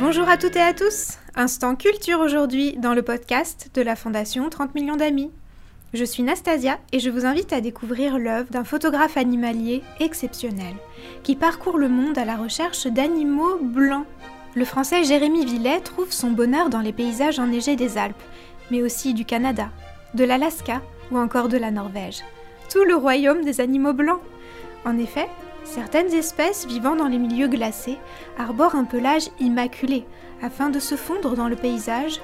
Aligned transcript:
Bonjour 0.00 0.28
à 0.28 0.36
toutes 0.36 0.54
et 0.54 0.60
à 0.60 0.72
tous. 0.72 1.18
Instant 1.34 1.74
culture 1.74 2.20
aujourd'hui 2.20 2.76
dans 2.76 2.94
le 2.94 3.02
podcast 3.02 3.68
de 3.74 3.82
la 3.82 3.96
Fondation 3.96 4.48
30 4.48 4.76
millions 4.76 4.94
d'amis. 4.94 5.32
Je 5.92 6.04
suis 6.04 6.22
Nastasia 6.22 6.78
et 6.92 7.00
je 7.00 7.10
vous 7.10 7.26
invite 7.26 7.52
à 7.52 7.60
découvrir 7.60 8.16
l'œuvre 8.16 8.48
d'un 8.48 8.62
photographe 8.62 9.16
animalier 9.16 9.82
exceptionnel 9.98 10.74
qui 11.24 11.34
parcourt 11.34 11.78
le 11.78 11.88
monde 11.88 12.16
à 12.16 12.24
la 12.24 12.36
recherche 12.36 12.86
d'animaux 12.86 13.58
blancs. 13.60 14.06
Le 14.54 14.64
français 14.64 15.02
Jérémy 15.02 15.44
Villet 15.44 15.80
trouve 15.80 16.12
son 16.12 16.30
bonheur 16.30 16.70
dans 16.70 16.80
les 16.80 16.92
paysages 16.92 17.40
enneigés 17.40 17.74
des 17.74 17.98
Alpes, 17.98 18.22
mais 18.70 18.82
aussi 18.82 19.14
du 19.14 19.24
Canada, 19.24 19.68
de 20.14 20.22
l'Alaska 20.22 20.80
ou 21.10 21.18
encore 21.18 21.48
de 21.48 21.58
la 21.58 21.72
Norvège. 21.72 22.22
Tout 22.70 22.84
le 22.84 22.94
royaume 22.94 23.44
des 23.44 23.60
animaux 23.60 23.94
blancs. 23.94 24.20
En 24.84 24.96
effet, 24.96 25.28
Certaines 25.70 26.14
espèces 26.14 26.66
vivant 26.66 26.96
dans 26.96 27.08
les 27.08 27.18
milieux 27.18 27.46
glacés 27.46 27.98
arborent 28.38 28.74
un 28.74 28.84
pelage 28.84 29.28
immaculé 29.38 30.06
afin 30.40 30.70
de 30.70 30.78
se 30.78 30.94
fondre 30.94 31.36
dans 31.36 31.46
le 31.46 31.56
paysage, 31.56 32.20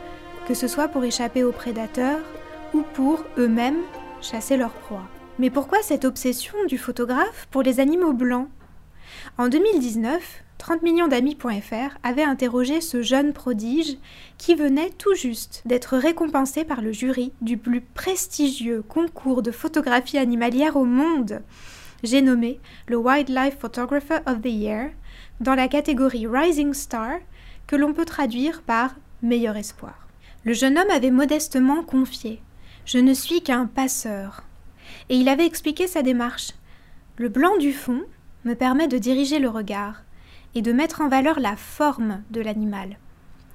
que 0.48 0.55
ce 0.55 0.66
soit 0.66 0.88
pour 0.88 1.05
échapper 1.05 1.45
aux 1.45 1.52
prédateurs 1.52 2.24
ou 2.73 2.80
pour 2.95 3.23
eux-mêmes 3.37 3.82
chasser 4.23 4.56
leur 4.56 4.70
proie. 4.70 5.06
Mais 5.38 5.51
pourquoi 5.51 5.82
cette 5.82 6.06
obsession 6.06 6.54
du 6.68 6.78
photographe 6.78 7.46
pour 7.51 7.62
les 7.62 7.80
animaux 7.80 8.15
blancs? 8.15 8.48
En 9.37 9.48
2019, 9.48 10.23
30 10.56 10.82
millions 10.82 11.09
d'amis.fr 11.09 11.98
avait 12.02 12.23
interrogé 12.23 12.80
ce 12.80 13.02
jeune 13.02 13.34
prodige 13.34 13.98
qui 14.38 14.54
venait 14.54 14.90
tout 14.96 15.15
juste 15.15 15.60
d'être 15.66 15.98
récompensé 15.98 16.65
par 16.65 16.80
le 16.80 16.92
jury 16.92 17.34
du 17.42 17.59
plus 17.59 17.82
prestigieux 17.82 18.82
concours 18.88 19.42
de 19.42 19.51
photographie 19.51 20.16
animalière 20.16 20.76
au 20.76 20.87
monde 20.87 21.42
j'ai 22.04 22.22
nommé 22.22 22.60
le 22.86 22.96
Wildlife 22.96 23.58
Photographer 23.58 24.18
of 24.26 24.42
the 24.42 24.46
Year 24.46 24.90
dans 25.40 25.54
la 25.54 25.68
catégorie 25.68 26.26
Rising 26.26 26.74
Star 26.74 27.18
que 27.66 27.76
l'on 27.76 27.95
peut 27.95 28.04
traduire 28.04 28.62
par 28.62 28.95
meilleur 29.23 29.56
espoir. 29.56 30.06
Le 30.45 30.52
jeune 30.52 30.79
homme 30.79 30.90
avait 30.90 31.10
modestement 31.10 31.82
confié 31.82 32.42
Je 32.84 32.98
ne 32.98 33.14
suis 33.14 33.42
qu'un 33.42 33.66
passeur. 33.66 34.45
Et 35.09 35.16
il 35.16 35.29
avait 35.29 35.46
expliqué 35.46 35.87
sa 35.87 36.02
démarche. 36.02 36.52
Le 37.16 37.30
blanc 37.30 37.56
du 37.56 37.73
fond 37.73 38.02
me 38.45 38.54
permet 38.54 38.88
de 38.88 38.98
diriger 38.98 39.38
le 39.38 39.48
regard 39.48 40.02
et 40.54 40.60
de 40.62 40.73
mettre 40.73 41.01
en 41.01 41.09
valeur 41.09 41.40
la 41.40 41.57
forme 41.57 42.23
de 42.30 42.42
l'animal. 42.42 42.98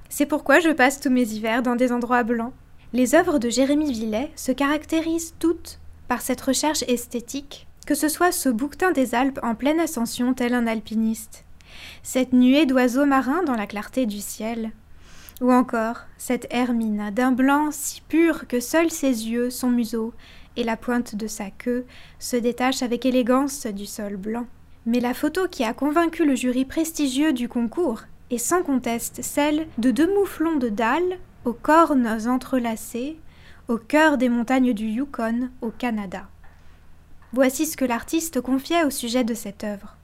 C'est 0.08 0.26
pourquoi 0.26 0.58
je 0.58 0.70
passe 0.70 1.00
tous 1.00 1.10
mes 1.10 1.28
hivers 1.32 1.62
dans 1.62 1.76
des 1.76 1.92
endroits 1.92 2.24
blancs. 2.24 2.52
Les 2.92 3.14
œuvres 3.14 3.38
de 3.38 3.48
Jérémy 3.48 3.92
Villet 3.92 4.32
se 4.34 4.50
caractérisent 4.50 5.34
toutes 5.38 5.78
par 6.08 6.20
cette 6.20 6.40
recherche 6.40 6.82
esthétique 6.88 7.68
que 7.86 7.94
ce 7.94 8.08
soit 8.08 8.32
ce 8.32 8.48
bouquetin 8.48 8.92
des 8.92 9.14
Alpes 9.14 9.40
en 9.42 9.54
pleine 9.54 9.80
ascension 9.80 10.34
tel 10.34 10.54
un 10.54 10.66
alpiniste, 10.66 11.44
cette 12.02 12.32
nuée 12.32 12.66
d'oiseaux 12.66 13.06
marins 13.06 13.42
dans 13.42 13.56
la 13.56 13.66
clarté 13.66 14.06
du 14.06 14.20
ciel, 14.20 14.72
ou 15.40 15.52
encore 15.52 16.02
cette 16.18 16.46
hermine 16.50 17.10
d'un 17.12 17.32
blanc 17.32 17.70
si 17.70 18.02
pur 18.02 18.46
que 18.46 18.60
seuls 18.60 18.90
ses 18.90 19.28
yeux, 19.28 19.50
son 19.50 19.70
museau 19.70 20.12
et 20.56 20.64
la 20.64 20.76
pointe 20.76 21.14
de 21.14 21.26
sa 21.26 21.50
queue 21.50 21.86
se 22.18 22.36
détachent 22.36 22.82
avec 22.82 23.06
élégance 23.06 23.66
du 23.66 23.86
sol 23.86 24.16
blanc. 24.16 24.46
Mais 24.86 25.00
la 25.00 25.14
photo 25.14 25.48
qui 25.48 25.64
a 25.64 25.72
convaincu 25.72 26.24
le 26.24 26.34
jury 26.34 26.64
prestigieux 26.64 27.32
du 27.32 27.48
concours 27.48 28.02
est 28.30 28.38
sans 28.38 28.62
conteste 28.62 29.20
celle 29.22 29.66
de 29.78 29.90
deux 29.90 30.12
mouflons 30.14 30.56
de 30.56 30.68
dalles 30.68 31.18
aux 31.44 31.52
cornes 31.52 32.18
entrelacées 32.26 33.18
au 33.68 33.78
cœur 33.78 34.18
des 34.18 34.28
montagnes 34.28 34.72
du 34.72 34.86
Yukon 34.86 35.50
au 35.60 35.70
Canada. 35.70 36.28
Voici 37.32 37.64
ce 37.66 37.76
que 37.76 37.84
l'artiste 37.84 38.40
confiait 38.40 38.84
au 38.84 38.90
sujet 38.90 39.22
de 39.22 39.34
cette 39.34 39.62
œuvre. 39.62 39.96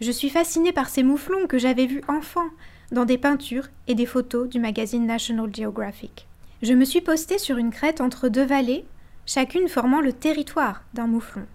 Je 0.00 0.12
suis 0.12 0.30
fascinée 0.30 0.72
par 0.72 0.88
ces 0.88 1.02
mouflons 1.02 1.48
que 1.48 1.58
j'avais 1.58 1.86
vus 1.86 2.02
enfant 2.06 2.46
dans 2.92 3.04
des 3.04 3.18
peintures 3.18 3.68
et 3.88 3.96
des 3.96 4.06
photos 4.06 4.48
du 4.48 4.60
magazine 4.60 5.04
National 5.04 5.52
Geographic. 5.52 6.28
Je 6.62 6.74
me 6.74 6.84
suis 6.84 7.00
postée 7.00 7.38
sur 7.38 7.56
une 7.56 7.72
crête 7.72 8.00
entre 8.00 8.28
deux 8.28 8.44
vallées, 8.44 8.84
chacune 9.26 9.68
formant 9.68 10.00
le 10.00 10.12
territoire 10.12 10.84
d'un 10.94 11.08
mouflon. 11.08 11.46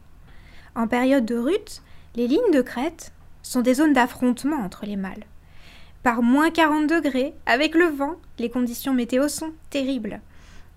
En 0.75 0.87
période 0.87 1.25
de 1.25 1.37
rut, 1.37 1.81
les 2.15 2.27
lignes 2.27 2.51
de 2.53 2.61
crête 2.61 3.13
sont 3.43 3.61
des 3.61 3.75
zones 3.75 3.93
d'affrontement 3.93 4.57
entre 4.57 4.85
les 4.85 4.97
mâles. 4.97 5.23
Par 6.03 6.21
moins 6.21 6.51
40 6.51 6.87
degrés, 6.87 7.33
avec 7.45 7.73
le 7.73 7.85
vent, 7.85 8.15
les 8.37 8.49
conditions 8.49 8.93
météo 8.93 9.29
sont 9.29 9.53
terribles. 9.69 10.19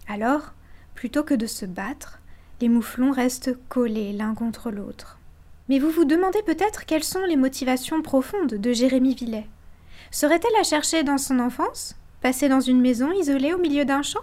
Alors, 0.08 0.52
plutôt 0.94 1.24
que 1.24 1.34
de 1.34 1.46
se 1.46 1.66
battre, 1.66 2.19
les 2.60 2.68
mouflons 2.68 3.12
restent 3.12 3.56
collés 3.68 4.12
l'un 4.12 4.34
contre 4.34 4.70
l'autre. 4.70 5.18
Mais 5.68 5.78
vous 5.78 5.90
vous 5.90 6.04
demandez 6.04 6.42
peut-être 6.42 6.84
quelles 6.84 7.04
sont 7.04 7.24
les 7.24 7.36
motivations 7.36 8.02
profondes 8.02 8.54
de 8.54 8.72
Jérémy 8.72 9.14
Villet. 9.14 9.46
Serait-elle 10.10 10.60
à 10.60 10.64
chercher 10.64 11.02
dans 11.02 11.18
son 11.18 11.38
enfance 11.38 11.96
Passée 12.20 12.48
dans 12.48 12.60
une 12.60 12.80
maison 12.80 13.12
isolée 13.12 13.54
au 13.54 13.58
milieu 13.58 13.84
d'un 13.84 14.02
champ? 14.02 14.20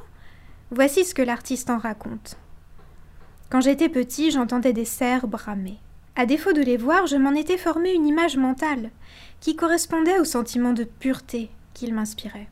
Voici 0.70 1.06
ce 1.06 1.16
que 1.16 1.22
l'artiste 1.22 1.70
en 1.70 1.78
raconte. 1.78 2.38
Quand 3.50 3.62
j'étais 3.62 3.90
petit, 3.90 4.30
j'entendais 4.30 4.74
des 4.74 4.86
cerfs 4.86 5.28
bramer. 5.28 5.78
À 6.16 6.26
défaut 6.26 6.52
de 6.52 6.62
les 6.62 6.78
voir, 6.78 7.08
je 7.08 7.16
m'en 7.16 7.32
étais 7.32 7.58
formé 7.58 7.94
une 7.94 8.06
image 8.06 8.38
mentale 8.38 8.92
qui 9.40 9.56
correspondait 9.56 10.20
au 10.20 10.26
sentiment 10.26 10.74
de 10.74 10.84
pureté 10.84 11.50
qu'il 11.74 11.94
m'inspirait. 11.94 12.50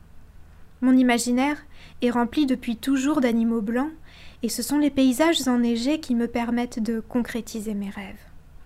Mon 0.80 0.96
imaginaire 0.96 1.58
est 2.00 2.10
rempli 2.10 2.46
depuis 2.46 2.76
toujours 2.76 3.20
d'animaux 3.20 3.60
blancs 3.60 3.92
et 4.42 4.48
ce 4.48 4.62
sont 4.62 4.78
les 4.78 4.90
paysages 4.90 5.46
enneigés 5.48 6.00
qui 6.00 6.14
me 6.14 6.28
permettent 6.28 6.82
de 6.82 7.00
concrétiser 7.00 7.74
mes 7.74 7.90
rêves. 7.90 8.16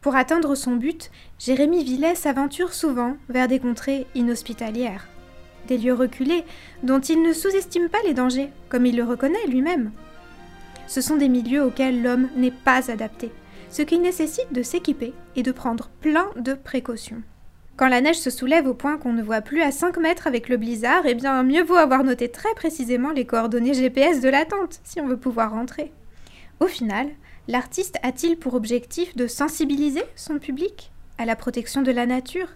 Pour 0.01 0.17
atteindre 0.17 0.55
son 0.55 0.77
but, 0.77 1.11
Jérémy 1.39 1.85
Villet 1.85 2.15
s'aventure 2.15 2.73
souvent 2.73 3.17
vers 3.29 3.49
des 3.49 3.59
contrées 3.59 4.07
inhospitalières, 4.15 5.09
des 5.69 5.77
lieux 5.77 5.95
reculés 5.95 6.45
dont 6.83 7.01
il 7.01 7.23
ne 7.23 7.33
sous-estime 7.33 7.89
pas 7.89 7.99
les 8.07 8.15
dangers, 8.15 8.51
comme 8.69 8.87
il 8.87 8.97
le 8.97 9.05
reconnaît 9.05 9.47
lui-même. 9.47 9.93
Ce 10.87 11.01
sont 11.01 11.17
des 11.17 11.29
milieux 11.29 11.63
auxquels 11.63 12.03
l'homme 12.03 12.29
n'est 12.35 12.51
pas 12.51 12.91
adapté, 12.91 13.31
ce 13.69 13.83
qui 13.83 13.99
nécessite 13.99 14.53
de 14.53 14.63
s'équiper 14.63 15.13
et 15.37 15.43
de 15.43 15.53
prendre 15.53 15.91
plein 16.01 16.31
de 16.37 16.55
précautions. 16.55 17.23
Quand 17.81 17.89
la 17.89 18.03
neige 18.03 18.19
se 18.19 18.29
soulève 18.29 18.67
au 18.67 18.75
point 18.75 18.99
qu'on 18.99 19.15
ne 19.15 19.23
voit 19.23 19.41
plus 19.41 19.63
à 19.63 19.73
5 19.73 19.97
mètres 19.97 20.27
avec 20.27 20.51
le 20.51 20.59
blizzard, 20.59 21.07
eh 21.07 21.15
bien 21.15 21.43
mieux 21.43 21.63
vaut 21.63 21.77
avoir 21.77 22.05
noté 22.05 22.29
très 22.29 22.53
précisément 22.55 23.11
les 23.11 23.25
coordonnées 23.25 23.73
GPS 23.73 24.21
de 24.21 24.29
la 24.29 24.45
tente 24.45 24.81
si 24.85 25.01
on 25.01 25.07
veut 25.07 25.17
pouvoir 25.17 25.53
rentrer. 25.53 25.91
Au 26.61 26.67
final, 26.67 27.09
l'artiste 27.49 27.97
a-t-il 28.03 28.37
pour 28.37 28.53
objectif 28.53 29.17
de 29.17 29.27
sensibiliser 29.27 30.03
son 30.15 30.39
public 30.39 30.93
à 31.17 31.25
la 31.25 31.37
protection 31.37 31.81
de 31.81 31.91
la 31.91 32.05
nature, 32.05 32.49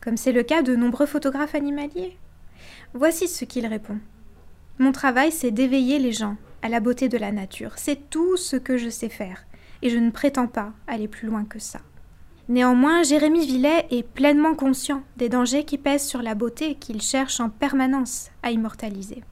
comme 0.00 0.16
c'est 0.16 0.30
le 0.30 0.44
cas 0.44 0.62
de 0.62 0.76
nombreux 0.76 1.06
photographes 1.06 1.56
animaliers? 1.56 2.16
Voici 2.94 3.26
ce 3.26 3.44
qu'il 3.44 3.66
répond. 3.66 3.98
Mon 4.78 4.92
travail, 4.92 5.32
c'est 5.32 5.50
d'éveiller 5.50 5.98
les 5.98 6.12
gens 6.12 6.36
à 6.62 6.68
la 6.68 6.78
beauté 6.78 7.08
de 7.08 7.18
la 7.18 7.32
nature. 7.32 7.72
C'est 7.74 8.08
tout 8.08 8.36
ce 8.36 8.54
que 8.54 8.76
je 8.76 8.88
sais 8.88 9.08
faire, 9.08 9.46
et 9.82 9.90
je 9.90 9.98
ne 9.98 10.12
prétends 10.12 10.46
pas 10.46 10.72
aller 10.86 11.08
plus 11.08 11.26
loin 11.26 11.44
que 11.44 11.58
ça. 11.58 11.80
Néanmoins, 12.50 13.04
Jérémy 13.04 13.46
Villet 13.46 13.86
est 13.92 14.02
pleinement 14.02 14.56
conscient 14.56 15.04
des 15.16 15.28
dangers 15.28 15.64
qui 15.64 15.78
pèsent 15.78 16.08
sur 16.08 16.20
la 16.20 16.34
beauté 16.34 16.74
qu'il 16.74 17.00
cherche 17.00 17.38
en 17.38 17.48
permanence 17.48 18.32
à 18.42 18.50
immortaliser. 18.50 19.22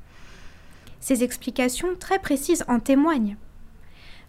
Ses 1.01 1.25
explications 1.25 1.97
très 1.99 2.21
précises 2.21 2.65
en 2.69 2.79
témoignent. 2.79 3.37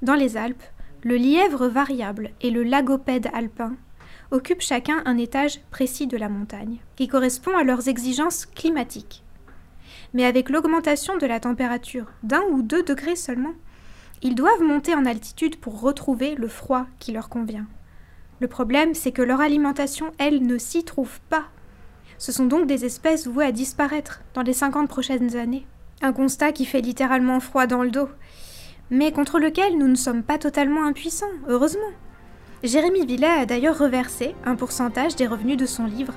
Dans 0.01 0.15
les 0.15 0.37
Alpes, 0.37 0.63
le 1.03 1.17
lièvre 1.17 1.67
variable 1.67 2.31
et 2.41 2.49
le 2.49 2.63
lagopède 2.63 3.29
alpin 3.31 3.75
occupent 4.31 4.61
chacun 4.61 5.03
un 5.05 5.19
étage 5.19 5.61
précis 5.69 6.07
de 6.07 6.17
la 6.17 6.27
montagne, 6.27 6.79
qui 6.95 7.07
correspond 7.07 7.55
à 7.55 7.63
leurs 7.63 7.89
exigences 7.89 8.47
climatiques. 8.47 9.23
Mais 10.15 10.25
avec 10.25 10.49
l'augmentation 10.49 11.15
de 11.15 11.27
la 11.27 11.39
température 11.39 12.07
d'un 12.23 12.41
ou 12.49 12.63
deux 12.63 12.81
degrés 12.81 13.15
seulement, 13.15 13.53
ils 14.23 14.33
doivent 14.33 14.63
monter 14.63 14.95
en 14.95 15.05
altitude 15.05 15.57
pour 15.57 15.79
retrouver 15.79 16.33
le 16.33 16.47
froid 16.47 16.87
qui 16.97 17.11
leur 17.11 17.29
convient. 17.29 17.67
Le 18.39 18.47
problème, 18.47 18.93
c'est 18.93 19.11
que 19.11 19.21
leur 19.21 19.41
alimentation, 19.41 20.11
elle, 20.17 20.45
ne 20.45 20.57
s'y 20.57 20.85
trouve 20.85 21.19
pas. 21.29 21.45
Ce 22.17 22.31
sont 22.31 22.45
donc 22.45 22.67
des 22.67 22.85
espèces 22.85 23.27
vouées 23.27 23.45
à 23.45 23.51
disparaître 23.51 24.21
dans 24.33 24.43
les 24.43 24.53
50 24.53 24.87
prochaines 24.87 25.35
années. 25.35 25.65
Un 26.01 26.13
constat 26.13 26.53
qui 26.53 26.65
fait 26.65 26.79
littéralement 26.79 27.41
froid 27.41 27.67
dans 27.67 27.83
le 27.83 27.91
dos, 27.91 28.07
mais 28.89 29.11
contre 29.11 29.39
lequel 29.39 29.77
nous 29.77 29.87
ne 29.87 29.95
sommes 29.95 30.23
pas 30.23 30.37
totalement 30.37 30.85
impuissants, 30.85 31.25
heureusement. 31.49 31.81
Jérémy 32.63 33.05
Villet 33.05 33.27
a 33.27 33.45
d'ailleurs 33.45 33.77
reversé 33.77 34.35
un 34.45 34.55
pourcentage 34.55 35.17
des 35.17 35.27
revenus 35.27 35.57
de 35.57 35.65
son 35.65 35.85
livre, 35.85 36.13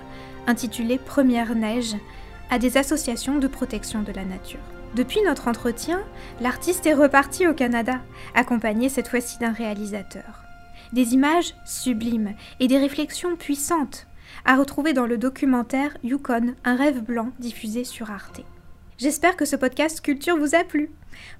intitulé 0.46 0.98
Première 0.98 1.56
neige, 1.56 1.96
à 2.50 2.58
des 2.58 2.76
associations 2.76 3.38
de 3.38 3.48
protection 3.48 4.02
de 4.02 4.12
la 4.12 4.24
nature. 4.24 4.60
Depuis 4.94 5.22
notre 5.22 5.48
entretien, 5.48 6.00
l'artiste 6.40 6.86
est 6.86 6.94
reparti 6.94 7.48
au 7.48 7.54
Canada, 7.54 8.00
accompagné 8.34 8.88
cette 8.88 9.08
fois-ci 9.08 9.38
d'un 9.38 9.52
réalisateur 9.52 10.42
des 10.92 11.14
images 11.14 11.54
sublimes 11.64 12.34
et 12.60 12.68
des 12.68 12.78
réflexions 12.78 13.36
puissantes, 13.36 14.06
à 14.44 14.56
retrouver 14.56 14.92
dans 14.92 15.06
le 15.06 15.18
documentaire 15.18 15.96
Yukon, 16.02 16.54
un 16.64 16.76
rêve 16.76 17.02
blanc 17.02 17.30
diffusé 17.38 17.84
sur 17.84 18.10
Arte. 18.10 18.42
J'espère 18.98 19.36
que 19.36 19.44
ce 19.44 19.56
podcast 19.56 20.00
culture 20.00 20.36
vous 20.36 20.54
a 20.54 20.64
plu. 20.64 20.90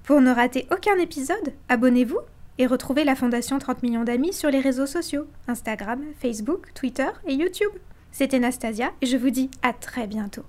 Pour 0.05 0.21
ne 0.21 0.33
rater 0.33 0.67
aucun 0.71 0.97
épisode, 0.99 1.53
abonnez-vous 1.69 2.19
et 2.59 2.67
retrouvez 2.67 3.05
la 3.05 3.15
Fondation 3.15 3.59
30 3.59 3.83
millions 3.83 4.05
d'amis 4.05 4.33
sur 4.33 4.51
les 4.51 4.61
réseaux 4.61 4.87
sociaux, 4.87 5.27
Instagram, 5.49 6.03
Facebook, 6.21 6.73
Twitter 6.75 7.09
et 7.27 7.35
YouTube. 7.35 7.73
C'était 8.11 8.39
Nastasia 8.39 8.91
et 9.01 9.07
je 9.07 9.17
vous 9.17 9.31
dis 9.31 9.51
à 9.63 9.73
très 9.73 10.07
bientôt. 10.07 10.45